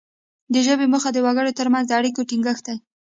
د 0.53 0.55
ژبې 0.65 0.85
موخه 0.93 1.09
د 1.13 1.17
وګړو 1.25 1.57
ترمنځ 1.59 1.85
د 1.87 1.91
اړیکو 1.99 2.27
ټینګښت 2.29 2.63
دی 2.67 2.75